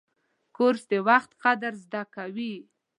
[0.55, 2.53] کورس د وخت قدر زده کوي.